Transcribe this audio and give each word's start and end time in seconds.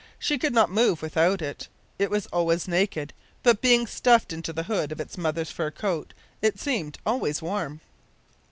She 0.17 0.39
could 0.39 0.55
not 0.55 0.71
move 0.71 1.03
without 1.03 1.43
it! 1.43 1.67
It 1.99 2.09
was 2.09 2.25
always 2.33 2.67
naked, 2.67 3.13
but 3.43 3.61
being 3.61 3.85
stuffed 3.85 4.33
into 4.33 4.51
the 4.51 4.63
hood 4.63 4.91
of 4.91 4.99
its 4.99 5.15
mother's 5.15 5.51
fur 5.51 5.69
coat, 5.69 6.15
it 6.41 6.59
seemed 6.59 6.97
always 7.05 7.39
warm. 7.39 7.81